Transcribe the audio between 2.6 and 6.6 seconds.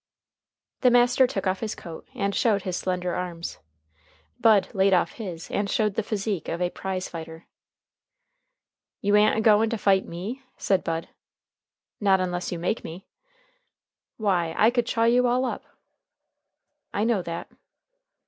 his slender arms. Bud laid his off, and showed the physique of